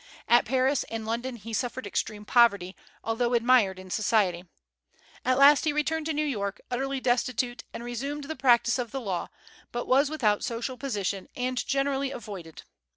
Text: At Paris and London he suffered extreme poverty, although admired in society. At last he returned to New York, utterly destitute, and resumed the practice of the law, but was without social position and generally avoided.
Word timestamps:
At 0.27 0.45
Paris 0.45 0.83
and 0.85 1.05
London 1.05 1.35
he 1.35 1.53
suffered 1.53 1.85
extreme 1.85 2.25
poverty, 2.25 2.75
although 3.03 3.35
admired 3.35 3.77
in 3.77 3.91
society. 3.91 4.45
At 5.23 5.37
last 5.37 5.63
he 5.63 5.73
returned 5.73 6.07
to 6.07 6.13
New 6.13 6.25
York, 6.25 6.59
utterly 6.71 6.99
destitute, 6.99 7.65
and 7.71 7.83
resumed 7.83 8.23
the 8.23 8.35
practice 8.35 8.79
of 8.79 8.89
the 8.89 8.99
law, 8.99 9.29
but 9.71 9.85
was 9.85 10.09
without 10.09 10.43
social 10.43 10.75
position 10.75 11.29
and 11.35 11.63
generally 11.67 12.09
avoided. 12.09 12.63